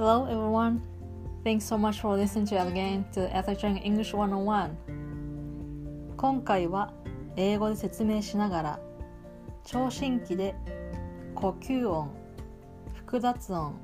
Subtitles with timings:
[0.00, 0.80] Hello everyone.
[1.44, 4.70] Thanks so much for listening to again to Etherchain English 101.
[6.16, 6.94] 今回は
[7.36, 8.80] 英語で説明しながら
[9.62, 10.54] 聴診器で
[11.34, 12.08] 呼吸音、
[12.94, 13.74] 複雑音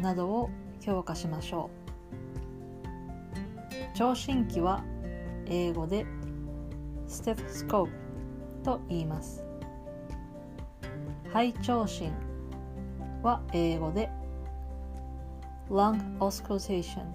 [0.00, 1.70] などを強化しましょ
[3.94, 3.96] う。
[3.96, 4.82] 聴診器は
[5.46, 6.04] 英語で
[7.06, 7.88] stethoscope
[8.64, 9.44] と言います。
[11.28, 12.12] 肺聴診
[13.22, 14.10] は英語で
[15.72, 17.06] lung auscultation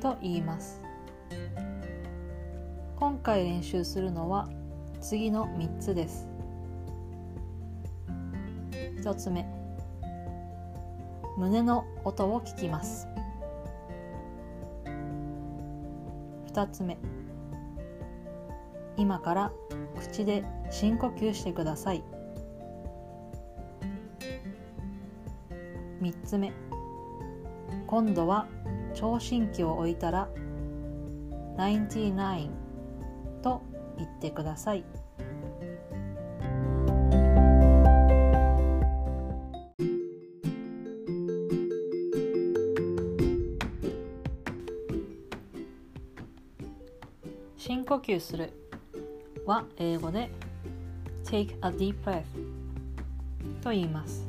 [0.00, 0.80] と言います。
[2.96, 4.48] 今回練習するのは
[5.00, 6.28] 次の3つです。
[9.02, 9.48] 1つ目。
[11.38, 13.08] 胸の音を聞きます。
[16.52, 16.98] 2つ目。
[18.96, 19.52] 今から
[19.98, 22.04] 口で深呼吸してください。
[26.00, 26.52] 3つ目。
[27.90, 28.46] 今度は
[28.94, 30.28] 聴診器を置いたら
[31.58, 32.48] 99
[33.42, 33.62] と
[33.98, 34.84] 言ってください。
[47.56, 48.52] 深呼吸する
[49.44, 50.30] は英語で
[51.24, 52.22] take a deep breath
[53.64, 54.28] と言います。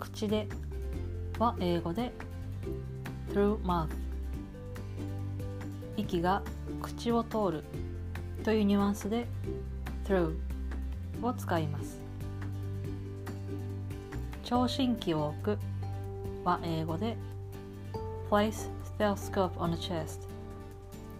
[0.00, 0.48] 口で
[1.38, 2.12] は英語で
[3.32, 3.88] through mouth
[5.96, 6.42] 息が
[6.80, 7.64] 口を通る
[8.44, 9.26] というニュアンスで
[10.04, 10.34] through
[11.22, 12.00] を使います
[14.42, 15.58] 聴診器を置く
[16.44, 17.16] は英語で
[18.30, 20.22] place stethoscope on the chest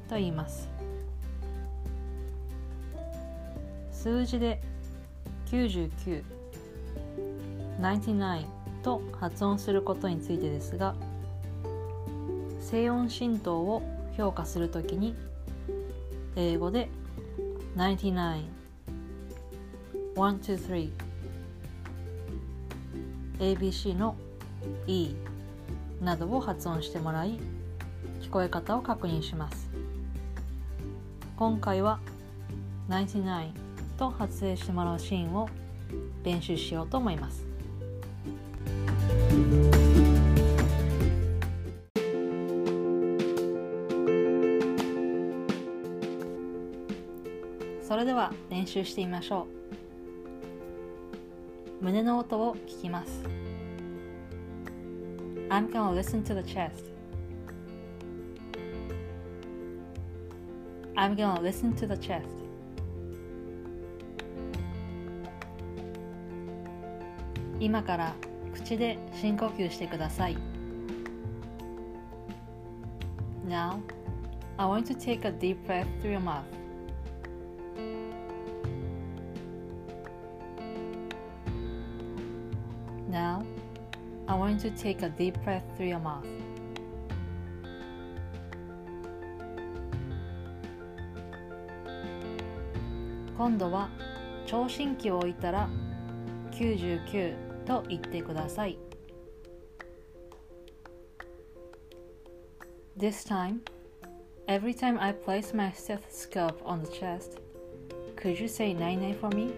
[0.09, 0.69] と言います
[3.93, 4.61] 数字で
[5.47, 6.23] 99
[7.81, 10.95] 99と発音することについてですが
[12.61, 13.83] 静音浸透を
[14.17, 15.15] 評価するときに
[16.37, 16.89] 英語で
[17.77, 18.43] 99
[20.15, 20.91] 123
[23.39, 24.17] ABC の
[24.87, 25.15] E
[26.01, 27.39] などを発音してもらい
[28.21, 29.71] 聞こえ方を確認します。
[31.37, 31.99] 今回は
[32.89, 33.51] 99
[33.99, 35.49] と発声してもらうシーンを
[36.23, 37.52] 練習しようと思います。
[47.93, 49.47] それでは練習してみましょ
[51.81, 53.23] う胸の音を聞きます
[55.51, 56.91] I'm gonna listen to the chest
[60.97, 62.23] I'm gonna listen to the chest
[67.61, 68.15] 今から
[68.55, 70.37] 口で深呼吸してください
[73.49, 73.81] Now
[74.57, 76.43] I want to take a deep breath through your mouth
[83.13, 83.45] Now,
[84.27, 86.25] I want you to take a deep breath through your mouth.
[93.37, 93.91] 今度は
[94.47, 95.69] 聴診器を置いたら
[96.53, 98.78] 99と言ってください。
[102.98, 103.60] This time,
[104.48, 107.40] every time I place my stethoscope on the chest,
[108.16, 109.54] could you say 99 for me?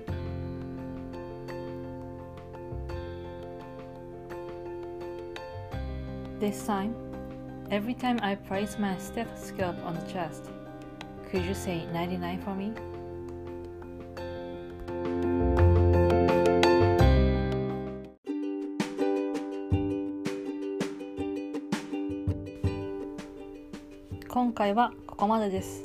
[6.39, 6.93] This time,
[7.71, 10.49] every time I place my stethoscope on the chest,
[11.31, 12.73] could you say 99 for me?
[24.34, 25.84] 今回はここまでです。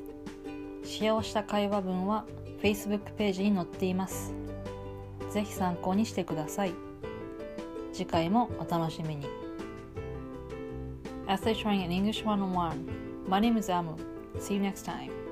[0.84, 2.26] 使用した会話文は
[2.64, 4.34] Facebook ページに載っています。
[5.30, 6.74] ぜひ参考にしてください。
[7.94, 9.28] 次回もお楽しみに。
[11.28, 12.74] Essay Training in English 101.
[13.28, 13.94] My name is Amu.
[14.40, 15.29] See you next time.